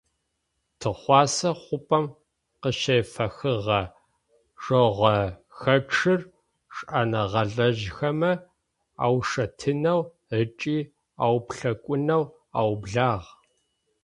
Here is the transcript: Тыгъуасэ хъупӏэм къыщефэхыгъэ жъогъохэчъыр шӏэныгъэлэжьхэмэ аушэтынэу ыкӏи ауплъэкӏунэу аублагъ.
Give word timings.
Тыгъуасэ 0.79 1.49
хъупӏэм 1.61 2.05
къыщефэхыгъэ 2.61 3.81
жъогъохэчъыр 4.63 6.21
шӏэныгъэлэжьхэмэ 6.75 8.31
аушэтынэу 9.03 10.01
ыкӏи 10.39 10.77
ауплъэкӏунэу 11.23 12.23
аублагъ. 12.59 13.29